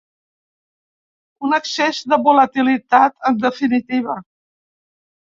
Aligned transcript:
Un 1.49 1.57
excés 1.57 1.99
de 2.13 2.19
volatilitat, 2.27 3.13
en 3.31 3.37
definitiva. 3.43 4.17